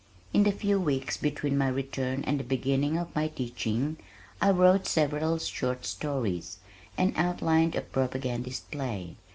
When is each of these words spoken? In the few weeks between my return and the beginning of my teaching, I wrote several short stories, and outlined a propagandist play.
In 0.33 0.41
the 0.45 0.51
few 0.51 0.79
weeks 0.79 1.15
between 1.15 1.59
my 1.59 1.67
return 1.67 2.23
and 2.23 2.39
the 2.39 2.43
beginning 2.43 2.97
of 2.97 3.15
my 3.15 3.27
teaching, 3.27 3.97
I 4.41 4.49
wrote 4.49 4.87
several 4.87 5.37
short 5.37 5.85
stories, 5.85 6.57
and 6.97 7.13
outlined 7.15 7.75
a 7.75 7.81
propagandist 7.81 8.71
play. 8.71 9.17